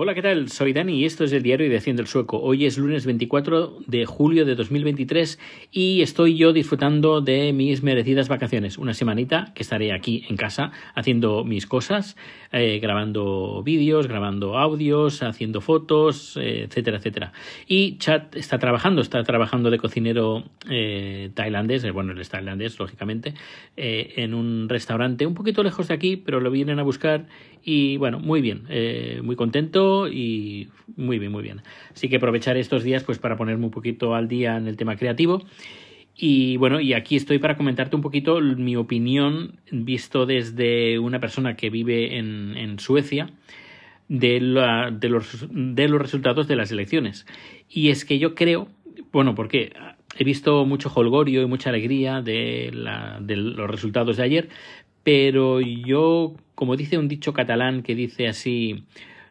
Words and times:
Hola, 0.00 0.14
¿qué 0.14 0.22
tal? 0.22 0.48
Soy 0.48 0.72
Dani 0.72 1.00
y 1.00 1.06
esto 1.06 1.24
es 1.24 1.32
el 1.32 1.42
diario 1.42 1.68
de 1.68 1.76
Haciendo 1.76 2.02
el 2.02 2.06
Sueco. 2.06 2.38
Hoy 2.40 2.66
es 2.66 2.78
lunes 2.78 3.04
24 3.04 3.80
de 3.84 4.06
julio 4.06 4.44
de 4.44 4.54
2023 4.54 5.40
y 5.72 6.02
estoy 6.02 6.36
yo 6.36 6.52
disfrutando 6.52 7.20
de 7.20 7.52
mis 7.52 7.82
merecidas 7.82 8.28
vacaciones. 8.28 8.78
Una 8.78 8.94
semanita 8.94 9.50
que 9.56 9.64
estaré 9.64 9.92
aquí 9.92 10.24
en 10.28 10.36
casa 10.36 10.70
haciendo 10.94 11.42
mis 11.42 11.66
cosas, 11.66 12.16
eh, 12.52 12.78
grabando 12.80 13.60
vídeos, 13.64 14.06
grabando 14.06 14.56
audios, 14.56 15.24
haciendo 15.24 15.60
fotos, 15.60 16.36
eh, 16.36 16.66
etcétera, 16.68 16.98
etcétera. 16.98 17.32
Y 17.66 17.98
Chat 17.98 18.36
está 18.36 18.60
trabajando, 18.60 19.02
está 19.02 19.24
trabajando 19.24 19.68
de 19.68 19.78
cocinero 19.78 20.44
eh, 20.70 21.30
tailandés, 21.34 21.90
bueno, 21.92 22.12
él 22.12 22.20
es 22.20 22.28
tailandés, 22.28 22.78
lógicamente, 22.78 23.34
en 23.76 24.32
un 24.32 24.68
restaurante 24.68 25.26
un 25.26 25.34
poquito 25.34 25.64
lejos 25.64 25.88
de 25.88 25.94
aquí, 25.94 26.16
pero 26.16 26.38
lo 26.38 26.52
vienen 26.52 26.78
a 26.78 26.84
buscar 26.84 27.26
y 27.64 27.96
bueno, 27.96 28.20
muy 28.20 28.40
bien, 28.40 28.62
muy 29.24 29.34
contento 29.34 29.87
y 30.08 30.68
muy 30.96 31.18
bien, 31.18 31.32
muy 31.32 31.42
bien. 31.42 31.62
Así 31.92 32.08
que 32.08 32.16
aprovecharé 32.16 32.60
estos 32.60 32.82
días 32.82 33.04
pues 33.04 33.18
para 33.18 33.36
ponerme 33.36 33.64
un 33.64 33.70
poquito 33.70 34.14
al 34.14 34.28
día 34.28 34.56
en 34.56 34.66
el 34.66 34.76
tema 34.76 34.96
creativo. 34.96 35.44
Y 36.20 36.56
bueno, 36.56 36.80
y 36.80 36.94
aquí 36.94 37.14
estoy 37.14 37.38
para 37.38 37.56
comentarte 37.56 37.94
un 37.94 38.02
poquito 38.02 38.40
mi 38.40 38.74
opinión 38.74 39.60
visto 39.70 40.26
desde 40.26 40.98
una 40.98 41.20
persona 41.20 41.54
que 41.54 41.70
vive 41.70 42.18
en, 42.18 42.78
Suecia 42.80 43.30
de, 44.08 44.40
los, 44.40 45.46
de 45.50 45.88
los 45.88 46.02
resultados 46.02 46.48
de 46.48 46.56
las 46.56 46.72
elecciones. 46.72 47.24
Y 47.68 47.90
es 47.90 48.04
que 48.04 48.18
yo 48.18 48.34
creo, 48.34 48.66
bueno, 49.12 49.36
porque 49.36 49.72
he 50.18 50.24
visto 50.24 50.64
mucho 50.64 50.90
holgorio 50.92 51.42
y 51.42 51.46
mucha 51.46 51.70
alegría 51.70 52.20
de 52.20 52.70
los 52.72 53.70
resultados 53.70 54.16
de 54.16 54.22
ayer, 54.24 54.48
pero 55.04 55.60
yo, 55.60 56.34
como 56.54 56.76
dice 56.76 56.98
un 56.98 57.06
dicho 57.06 57.32
catalán 57.32 57.82
que 57.82 57.94
dice 57.94 58.26
así, 58.26 58.84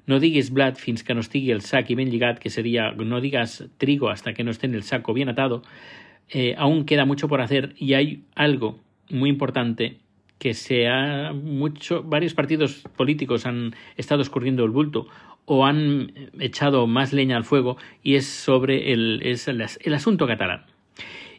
no 0.08 0.20
digues 0.20 0.50
blat 0.56 0.80
fins 0.80 1.04
que 1.04 1.14
no 1.14 1.22
estigui 1.22 1.52
el 1.52 1.62
sac 1.62 1.92
i 1.92 1.96
ben 2.00 2.10
lligat, 2.10 2.40
que 2.40 2.50
sería 2.50 2.92
no 2.98 3.22
digas 3.22 3.66
trigo 3.78 4.10
hasta 4.10 4.34
que 4.34 4.44
no 4.44 4.52
esté 4.52 4.66
en 4.66 4.76
el 4.76 4.84
saco 4.84 5.14
bien 5.14 5.30
atado, 5.30 5.62
eh, 6.30 6.56
aún 6.58 6.86
queda 6.86 7.06
mucho 7.06 7.28
por 7.28 7.42
hacer 7.42 7.74
y 7.78 7.94
hay 7.94 8.24
algo 8.36 8.80
muy 9.10 9.30
importante 9.30 10.00
que 10.40 10.54
se 10.54 10.88
ha 10.88 11.34
mucho, 11.34 12.04
varios 12.04 12.34
partidos 12.34 12.84
políticos 12.96 13.46
han 13.46 13.76
estado 13.98 14.22
escurriendo 14.22 14.64
el 14.64 14.72
bulto 14.72 15.08
o 15.46 15.66
han 15.66 16.14
echado 16.40 16.88
más 16.88 17.14
leña 17.14 17.38
al 17.38 17.44
fuego 17.44 17.78
y 18.04 18.16
es 18.16 18.28
sobre 18.28 18.94
el, 18.94 19.22
es 19.24 19.48
el, 19.48 19.62
el 19.62 19.94
asunto 19.94 20.28
catalán. 20.28 20.66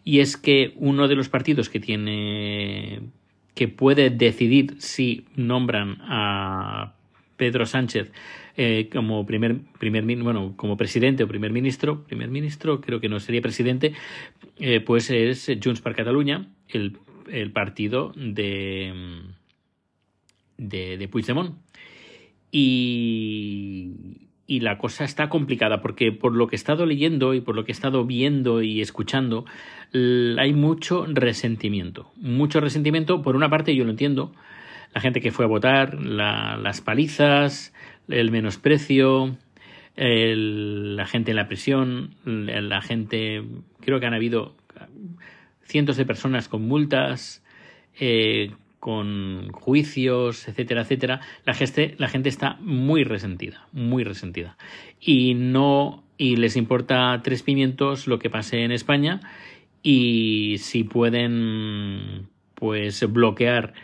Y 0.05 0.20
es 0.20 0.37
que 0.37 0.73
uno 0.77 1.07
de 1.07 1.14
los 1.14 1.29
partidos 1.29 1.69
que 1.69 1.81
tiene 1.81 3.01
que 3.55 3.69
puede 3.69 4.11
decidir 4.11 4.77
si 4.79 5.27
nombran 5.37 5.98
a 6.03 6.95
Pedro 7.37 7.67
Sánchez 7.67 8.12
eh, 8.61 8.89
como 8.92 9.25
primer, 9.25 9.61
primer 9.78 10.05
bueno 10.05 10.55
como 10.56 10.77
presidente 10.77 11.23
o 11.23 11.28
primer 11.28 11.53
ministro 11.53 12.03
primer 12.11 12.28
ministro 12.28 12.81
creo 12.81 12.98
que 12.98 13.09
no 13.09 13.20
sería 13.20 13.41
presidente 13.41 13.95
eh, 14.59 14.81
pues 14.81 15.11
es 15.11 15.47
Junts 15.62 15.81
per 15.81 15.95
Catalunya 15.95 16.48
el, 16.67 16.98
partido 17.53 18.12
de 18.17 18.92
de, 20.56 20.97
de 20.97 21.09
Puigdemont. 21.09 21.55
Y 22.51 24.27
y 24.51 24.61
la 24.61 24.79
cosa 24.79 25.05
está 25.05 25.29
complicada 25.29 25.83
porque 25.83 26.11
por 26.11 26.34
lo 26.34 26.48
que 26.48 26.56
he 26.56 26.62
estado 26.62 26.86
leyendo 26.86 27.34
y 27.34 27.41
por 27.42 27.55
lo 27.55 27.64
que 27.64 27.70
he 27.70 27.79
estado 27.79 28.06
viendo 28.06 28.62
y 28.62 28.81
escuchando 28.81 29.45
hay 29.92 30.53
mucho 30.53 31.06
resentimiento. 31.06 32.11
Mucho 32.17 32.59
resentimiento 32.59 33.23
por 33.23 33.36
una 33.36 33.51
parte 33.51 33.77
yo 33.77 33.84
lo 33.84 33.91
entiendo 33.91 34.33
la 34.95 35.01
gente 35.01 35.20
que 35.20 35.31
fue 35.31 35.45
a 35.45 35.48
votar 35.48 36.01
la, 36.03 36.56
las 36.56 36.81
palizas 36.81 37.75
el 38.09 38.31
menosprecio 38.31 39.37
el, 39.97 40.97
la 40.97 41.06
gente 41.06 41.33
en 41.33 41.37
la 41.37 41.48
prisión 41.48 42.14
la 42.25 42.81
gente 42.81 43.45
creo 43.81 44.01
que 44.01 44.06
han 44.06 44.14
habido 44.14 44.55
cientos 45.62 45.97
de 45.97 46.06
personas 46.06 46.48
con 46.48 46.62
multas 46.67 47.42
eh, 48.01 48.52
con 48.80 49.51
juicios, 49.51 50.46
etcétera, 50.48 50.83
etcétera, 50.83 51.20
la 51.45 51.55
gente, 51.55 51.95
la 51.98 52.08
gente 52.08 52.29
está 52.29 52.57
muy 52.61 53.02
resentida, 53.02 53.67
muy 53.73 54.05
resentida. 54.05 54.57
Y 55.01 55.35
no, 55.35 56.05
y 56.17 56.36
les 56.36 56.57
importa 56.57 57.20
tres 57.25 57.42
pimientos 57.42 58.07
lo 58.07 58.19
que 58.19 58.30
pase 58.30 58.63
en 58.63 58.73
España 58.73 59.20
y 59.83 60.57
si 60.58 60.85
pueden 60.85 62.29
pues 62.55 63.05
bloquear 63.13 63.75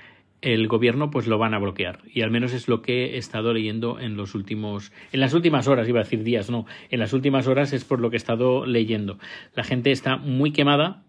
el 0.44 0.68
gobierno 0.68 1.10
pues 1.10 1.26
lo 1.26 1.38
van 1.38 1.54
a 1.54 1.58
bloquear. 1.58 2.00
Y 2.12 2.20
al 2.20 2.30
menos 2.30 2.52
es 2.52 2.68
lo 2.68 2.82
que 2.82 3.14
he 3.14 3.16
estado 3.16 3.54
leyendo 3.54 3.98
en 3.98 4.16
los 4.16 4.34
últimos 4.34 4.92
en 5.10 5.20
las 5.20 5.32
últimas 5.32 5.66
horas 5.68 5.88
iba 5.88 6.00
a 6.00 6.04
decir 6.04 6.22
días 6.22 6.50
no 6.50 6.66
en 6.90 7.00
las 7.00 7.12
últimas 7.12 7.46
horas 7.46 7.72
es 7.72 7.84
por 7.84 8.00
lo 8.00 8.10
que 8.10 8.16
he 8.16 8.18
estado 8.18 8.66
leyendo. 8.66 9.18
La 9.54 9.64
gente 9.64 9.90
está 9.90 10.16
muy 10.16 10.52
quemada 10.52 11.02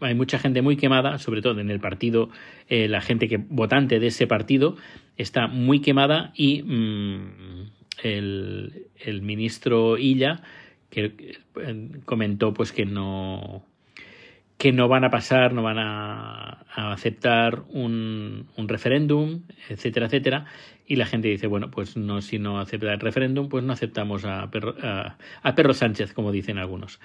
hay 0.00 0.16
mucha 0.16 0.40
gente 0.40 0.62
muy 0.62 0.76
quemada, 0.76 1.18
sobre 1.18 1.42
todo 1.42 1.60
en 1.60 1.70
el 1.70 1.78
partido, 1.78 2.28
eh, 2.68 2.88
la 2.88 3.00
gente 3.00 3.28
que 3.28 3.36
votante 3.36 4.00
de 4.00 4.08
ese 4.08 4.26
partido 4.26 4.76
está 5.16 5.46
muy 5.46 5.80
quemada 5.80 6.32
y 6.34 6.64
mmm, 6.64 7.70
el, 8.02 8.88
el, 8.96 9.22
ministro 9.22 9.98
Illa 9.98 10.42
que 10.90 11.14
eh, 11.56 11.90
comentó 12.04 12.52
pues 12.52 12.72
que 12.72 12.84
no 12.84 13.64
que 14.58 14.72
no 14.72 14.88
van 14.88 15.04
a 15.04 15.10
pasar, 15.10 15.52
no 15.52 15.62
van 15.62 15.78
a, 15.78 16.64
aceptar 16.74 17.64
un, 17.70 18.46
referéndum, 18.56 19.42
etcétera, 19.68 20.06
etcétera. 20.06 20.46
Y 20.86 20.96
la 20.96 21.06
gente 21.06 21.28
dice, 21.28 21.46
bueno, 21.46 21.70
pues 21.70 21.96
no, 21.96 22.20
si 22.22 22.38
no 22.38 22.60
acepta 22.60 22.92
el 22.92 23.00
referéndum, 23.00 23.48
pues 23.48 23.64
no 23.64 23.72
aceptamos 23.72 24.24
a 24.24 24.50
Perro, 24.50 24.74
a, 24.82 25.16
a 25.42 25.54
Perro 25.54 25.74
Sánchez, 25.74 26.12
como 26.12 26.32
dicen 26.32 26.58
algunos. 26.58 27.00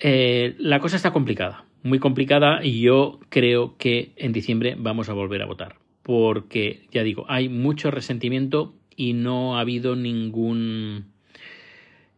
Eh, 0.00 0.54
la 0.58 0.80
cosa 0.80 0.96
está 0.96 1.12
complicada, 1.12 1.64
muy 1.82 1.98
complicada 1.98 2.64
y 2.64 2.80
yo 2.80 3.20
creo 3.28 3.76
que 3.78 4.12
en 4.16 4.32
diciembre 4.32 4.76
vamos 4.78 5.08
a 5.08 5.14
volver 5.14 5.42
a 5.42 5.46
votar. 5.46 5.76
Porque, 6.02 6.86
ya 6.92 7.02
digo, 7.02 7.24
hay 7.28 7.48
mucho 7.48 7.90
resentimiento 7.90 8.74
y 8.96 9.14
no 9.14 9.56
ha 9.56 9.60
habido 9.60 9.96
ningún... 9.96 11.12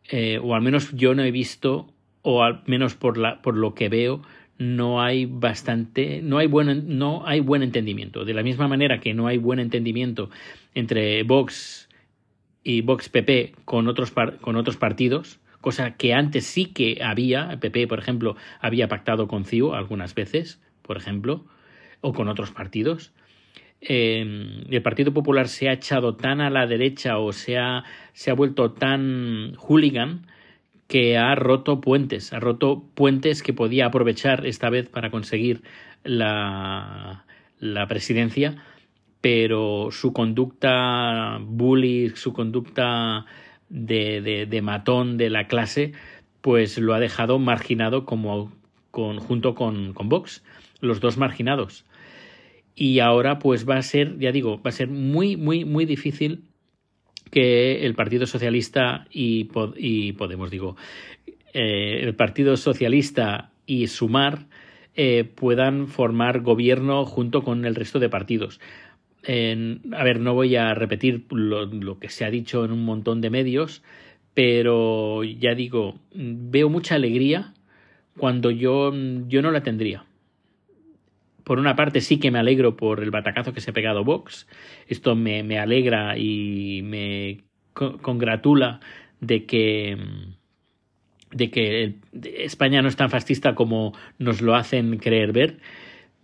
Eh, 0.09 0.39
o 0.43 0.55
al 0.55 0.63
menos 0.63 0.93
yo 0.93 1.15
no 1.15 1.23
he 1.23 1.31
visto, 1.31 1.93
o 2.29 2.43
al 2.43 2.61
menos 2.67 2.97
por, 2.97 3.19
la, 3.19 3.41
por 3.41 3.57
lo 3.57 3.73
que 3.73 3.89
veo, 3.89 4.21
no 4.59 5.01
hay 5.01 5.27
bastante, 5.27 6.23
no 6.23 6.39
hay 6.39 6.49
buen, 6.49 6.99
no 6.99 7.25
hay 7.25 7.39
buen 7.39 7.63
entendimiento. 7.63 8.25
De 8.25 8.35
la 8.35 8.43
misma 8.43 8.67
manera 8.67 8.99
que 8.99 9.15
no 9.15 9.29
hay 9.29 9.39
buen 9.39 9.61
entendimiento 9.61 10.29
entre 10.75 11.23
Vox 11.23 11.89
y 12.65 12.81
Vox 12.81 13.09
PP 13.11 13.55
con 13.65 13.87
otros, 13.87 14.13
con 14.41 14.57
otros 14.57 14.77
partidos, 14.77 15.39
cosa 15.61 15.97
que 15.97 16.15
antes 16.15 16.47
sí 16.47 16.67
que 16.67 16.99
había, 17.01 17.61
PP, 17.61 17.87
por 17.87 18.01
ejemplo, 18.01 18.35
había 18.59 18.89
pactado 18.89 19.29
con 19.29 19.45
CIU 19.45 19.73
algunas 19.73 20.17
veces, 20.17 20.61
por 20.83 20.97
ejemplo, 20.97 21.45
o 22.01 22.13
con 22.13 22.27
otros 22.27 22.51
partidos. 22.51 23.13
Eh, 23.81 24.65
el 24.69 24.83
Partido 24.83 25.13
Popular 25.13 25.47
se 25.47 25.69
ha 25.69 25.75
echado 25.75 26.17
tan 26.17 26.41
a 26.41 26.51
la 26.51 26.67
derecha 26.67 27.19
o 27.19 27.33
se 27.33 27.57
ha, 27.57 27.85
se 28.15 28.33
ha 28.33 28.35
vuelto 28.35 28.73
tan 28.73 29.55
hooligan 29.59 30.27
que 30.87 31.19
ha 31.19 31.35
roto 31.35 31.81
puentes, 31.81 32.33
ha 32.33 32.41
roto 32.41 32.85
puentes 32.95 33.43
que 33.43 33.53
podía 33.53 33.87
aprovechar 33.87 34.47
esta 34.47 34.71
vez 34.71 34.89
para 34.89 35.11
conseguir 35.11 35.63
la, 36.05 37.25
la 37.59 37.87
presidencia, 37.89 38.63
pero 39.21 39.89
su 39.91 40.13
conducta 40.13 41.39
bully, 41.41 42.11
su 42.11 42.33
conducta 42.33 43.27
de, 43.69 44.21
de, 44.21 44.47
de, 44.47 44.63
matón 44.63 45.17
de 45.17 45.31
la 45.31 45.49
clase, 45.49 45.93
pues 46.41 46.79
lo 46.79 46.95
ha 46.95 47.01
dejado 47.01 47.39
marginado 47.39 48.05
como 48.05 48.53
con, 48.93 49.19
junto 49.19 49.55
con, 49.55 49.93
con 49.95 50.09
Vox, 50.09 50.45
los 50.81 51.01
dos 51.01 51.17
marginados. 51.17 51.85
Y 52.77 53.01
ahora 53.01 53.39
pues 53.39 53.69
va 53.69 53.79
a 53.79 53.83
ser, 53.83 54.19
ya 54.19 54.31
digo, 54.33 54.63
va 54.63 54.69
a 54.69 54.73
ser 54.73 54.89
muy, 54.89 55.37
muy, 55.37 55.65
muy 55.65 55.87
difícil 55.87 56.45
que 57.31 57.85
el 57.85 57.95
Partido 57.95 58.27
Socialista 58.27 59.07
y, 59.11 59.45
Podemos, 59.45 60.51
digo, 60.51 60.77
eh, 61.53 62.01
el 62.03 62.15
Partido 62.15 62.57
Socialista 62.57 63.51
y 63.67 63.89
Sumar 63.89 64.47
eh, 64.95 65.25
puedan 65.25 65.89
formar 65.89 66.41
gobierno 66.41 67.05
junto 67.05 67.43
con 67.43 67.65
el 67.65 67.75
resto 67.75 67.99
de 67.99 68.09
partidos. 68.09 68.61
En, 69.23 69.83
a 69.93 70.05
ver, 70.05 70.21
no 70.21 70.35
voy 70.35 70.57
a 70.57 70.73
repetir 70.75 71.25
lo, 71.31 71.67
lo, 71.67 71.99
que 71.99 72.09
se 72.09 72.25
ha 72.25 72.31
dicho 72.31 72.65
en 72.65 72.73
un 72.73 72.85
montón 72.85 73.21
de 73.21 73.29
medios, 73.29 73.83
pero 74.35 75.25
ya 75.25 75.55
digo, 75.55 75.99
veo 76.15 76.69
mucha 76.69 76.95
alegría 76.95 77.55
cuando 78.17 78.51
yo, 78.51 78.93
yo 79.27 79.43
no 79.43 79.51
la 79.51 79.63
tendría. 79.63 80.05
Por 81.47 81.61
una 81.61 81.77
parte 81.77 82.01
sí 82.01 82.19
que 82.19 82.33
me 82.33 82.41
alegro 82.41 82.77
por 82.77 83.01
el 83.01 83.13
batacazo 83.13 83.53
que 83.53 83.61
se 83.61 83.71
ha 83.71 83.73
pegado 83.73 84.03
Vox. 84.03 84.49
Esto 84.89 85.15
me, 85.15 85.45
me 85.45 85.61
alegra 85.61 86.19
y 86.19 86.83
me 86.83 87.45
congratula 87.73 88.81
de 89.21 89.47
que 89.47 89.97
de 91.31 91.51
que 91.51 91.95
España 92.23 92.83
no 92.83 92.89
es 92.89 92.97
tan 92.97 93.11
fascista 93.11 93.55
como 93.55 93.93
nos 94.19 94.43
lo 94.43 94.57
hacen 94.57 94.99
creer 94.99 95.33
ver. 95.33 95.59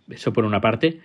Eso 0.09 0.33
por 0.33 0.43
una 0.43 0.59
parte 0.59 0.99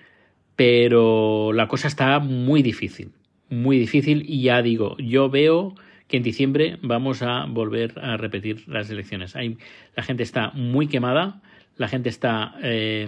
pero 0.58 1.52
la 1.52 1.68
cosa 1.68 1.86
está 1.86 2.18
muy 2.18 2.62
difícil, 2.62 3.12
muy 3.48 3.78
difícil 3.78 4.24
y 4.26 4.42
ya 4.42 4.60
digo, 4.60 4.96
yo 4.98 5.30
veo 5.30 5.76
que 6.08 6.16
en 6.16 6.24
diciembre 6.24 6.80
vamos 6.82 7.22
a 7.22 7.46
volver 7.46 7.96
a 8.00 8.16
repetir 8.16 8.66
las 8.66 8.90
elecciones. 8.90 9.36
La 9.94 10.02
gente 10.02 10.24
está 10.24 10.50
muy 10.54 10.88
quemada, 10.88 11.42
la 11.76 11.86
gente 11.86 12.08
está 12.08 12.56
eh, 12.60 13.06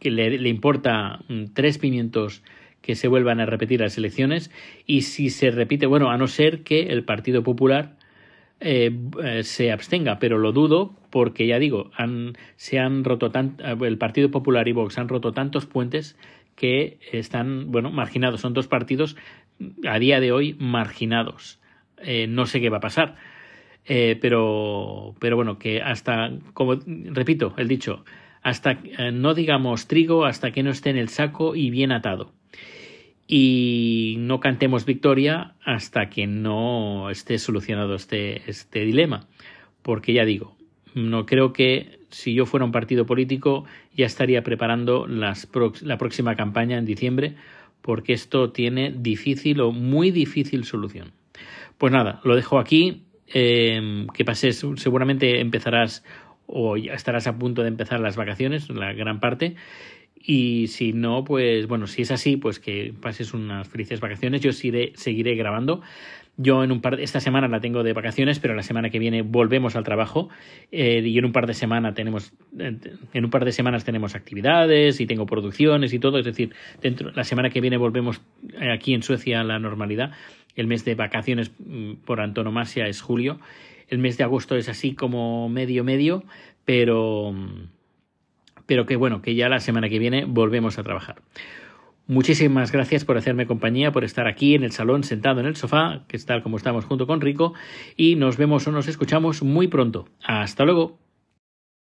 que 0.00 0.10
le, 0.10 0.48
importa 0.48 1.20
mm, 1.28 1.52
tres 1.54 1.78
pimientos 1.78 2.42
que 2.80 2.96
se 2.96 3.06
vuelvan 3.06 3.38
a 3.40 3.46
repetir 3.46 3.80
las 3.80 3.96
elecciones 3.98 4.50
y 4.86 5.02
si 5.02 5.30
se 5.30 5.50
repite, 5.50 5.86
bueno, 5.86 6.10
a 6.10 6.16
no 6.16 6.26
ser 6.26 6.62
que 6.62 6.88
el 6.88 7.04
Partido 7.04 7.42
Popular 7.42 7.96
eh, 8.58 8.90
eh, 9.22 9.42
se 9.44 9.70
abstenga, 9.70 10.18
pero 10.18 10.38
lo 10.38 10.52
dudo 10.52 10.94
porque 11.10 11.46
ya 11.46 11.58
digo, 11.58 11.90
han, 11.94 12.36
se 12.56 12.78
han 12.78 13.04
roto 13.04 13.30
tan, 13.30 13.56
el 13.82 13.98
Partido 13.98 14.30
Popular 14.30 14.66
y 14.66 14.72
Vox 14.72 14.98
han 14.98 15.08
roto 15.08 15.32
tantos 15.32 15.66
puentes 15.66 16.16
que 16.56 16.98
están, 17.12 17.70
bueno, 17.70 17.90
marginados. 17.90 18.40
Son 18.40 18.54
dos 18.54 18.66
partidos 18.66 19.16
a 19.86 19.98
día 19.98 20.20
de 20.20 20.32
hoy 20.32 20.56
marginados. 20.58 21.58
Eh, 21.98 22.26
no 22.26 22.46
sé 22.46 22.60
qué 22.60 22.70
va 22.70 22.78
a 22.78 22.80
pasar. 22.80 23.16
pero, 23.86 25.14
pero 25.18 25.36
bueno, 25.36 25.58
que 25.58 25.82
hasta, 25.82 26.30
como 26.54 26.76
repito, 26.86 27.54
el 27.56 27.68
dicho, 27.68 28.04
hasta 28.42 28.78
no 29.12 29.34
digamos 29.34 29.86
trigo 29.86 30.24
hasta 30.24 30.50
que 30.50 30.62
no 30.62 30.70
esté 30.70 30.90
en 30.90 30.96
el 30.96 31.08
saco 31.08 31.54
y 31.56 31.70
bien 31.70 31.92
atado 31.92 32.32
y 33.32 34.16
no 34.18 34.40
cantemos 34.40 34.84
victoria 34.84 35.54
hasta 35.64 36.10
que 36.10 36.26
no 36.26 37.10
esté 37.10 37.38
solucionado 37.38 37.94
este, 37.94 38.50
este 38.50 38.80
dilema. 38.80 39.28
Porque 39.82 40.12
ya 40.12 40.24
digo, 40.24 40.56
no 40.94 41.26
creo 41.26 41.52
que 41.52 42.00
si 42.08 42.34
yo 42.34 42.44
fuera 42.44 42.66
un 42.66 42.72
partido 42.72 43.06
político 43.06 43.66
ya 43.96 44.06
estaría 44.06 44.42
preparando 44.42 45.06
las 45.06 45.48
la 45.82 45.96
próxima 45.96 46.34
campaña 46.34 46.76
en 46.76 46.84
diciembre 46.84 47.36
porque 47.82 48.14
esto 48.14 48.50
tiene 48.50 48.90
difícil 48.90 49.60
o 49.60 49.70
muy 49.70 50.10
difícil 50.10 50.64
solución. 50.64 51.12
Pues 51.78 51.92
nada, 51.92 52.20
lo 52.24 52.34
dejo 52.34 52.58
aquí. 52.58 53.04
Eh, 53.32 54.08
que 54.12 54.24
pases, 54.24 54.66
seguramente 54.74 55.38
empezarás 55.38 56.02
o 56.52 56.76
estarás 56.76 57.26
a 57.26 57.38
punto 57.38 57.62
de 57.62 57.68
empezar 57.68 58.00
las 58.00 58.16
vacaciones, 58.16 58.68
la 58.70 58.92
gran 58.92 59.20
parte, 59.20 59.56
y 60.22 60.66
si 60.66 60.92
no, 60.92 61.24
pues 61.24 61.66
bueno, 61.66 61.86
si 61.86 62.02
es 62.02 62.10
así, 62.10 62.36
pues 62.36 62.60
que 62.60 62.92
pases 63.00 63.32
unas 63.32 63.66
felices 63.68 64.00
vacaciones. 64.00 64.42
Yo 64.42 64.52
seguiré, 64.52 65.34
grabando. 65.34 65.80
Yo 66.36 66.62
en 66.62 66.72
un 66.72 66.80
par 66.80 66.96
de, 66.96 67.02
esta 67.02 67.20
semana 67.20 67.48
la 67.48 67.60
tengo 67.60 67.82
de 67.82 67.92
vacaciones, 67.92 68.38
pero 68.38 68.54
la 68.54 68.62
semana 68.62 68.90
que 68.90 68.98
viene 68.98 69.22
volvemos 69.22 69.76
al 69.76 69.84
trabajo 69.84 70.28
eh, 70.72 71.02
y 71.04 71.18
en 71.18 71.24
un 71.24 71.32
par 71.32 71.46
de 71.46 71.54
semanas 71.54 71.94
tenemos 71.94 72.32
en 72.58 73.24
un 73.24 73.30
par 73.30 73.44
de 73.44 73.52
semanas 73.52 73.84
tenemos 73.84 74.14
actividades 74.14 75.00
y 75.00 75.06
tengo 75.06 75.26
producciones 75.26 75.92
y 75.92 75.98
todo, 75.98 76.18
es 76.18 76.24
decir, 76.24 76.54
dentro 76.80 77.10
la 77.10 77.24
semana 77.24 77.50
que 77.50 77.60
viene 77.60 77.76
volvemos 77.76 78.22
aquí 78.72 78.94
en 78.94 79.02
Suecia 79.02 79.40
a 79.40 79.44
la 79.44 79.58
normalidad. 79.58 80.12
El 80.54 80.66
mes 80.66 80.84
de 80.84 80.94
vacaciones 80.94 81.50
mm, 81.58 81.94
por 82.04 82.20
antonomasia 82.20 82.86
es 82.86 83.00
julio. 83.00 83.40
El 83.90 83.98
mes 83.98 84.16
de 84.16 84.24
agosto 84.24 84.56
es 84.56 84.68
así 84.68 84.94
como 84.94 85.48
medio 85.48 85.84
medio, 85.84 86.24
pero 86.64 87.34
pero 88.64 88.86
que 88.86 88.94
bueno, 88.94 89.20
que 89.20 89.34
ya 89.34 89.48
la 89.48 89.58
semana 89.58 89.88
que 89.88 89.98
viene 89.98 90.24
volvemos 90.24 90.78
a 90.78 90.84
trabajar. 90.84 91.16
Muchísimas 92.06 92.70
gracias 92.72 93.04
por 93.04 93.16
hacerme 93.16 93.46
compañía, 93.46 93.92
por 93.92 94.04
estar 94.04 94.28
aquí 94.28 94.54
en 94.54 94.62
el 94.62 94.72
salón 94.72 95.02
sentado 95.02 95.40
en 95.40 95.46
el 95.46 95.56
sofá, 95.56 96.04
que 96.06 96.16
es 96.16 96.24
tal 96.24 96.42
como 96.42 96.56
estamos 96.56 96.84
junto 96.84 97.06
con 97.06 97.20
Rico, 97.20 97.54
y 97.96 98.14
nos 98.14 98.36
vemos 98.36 98.66
o 98.68 98.72
nos 98.72 98.86
escuchamos 98.86 99.42
muy 99.42 99.66
pronto. 99.66 100.08
Hasta 100.24 100.64
luego. 100.64 101.09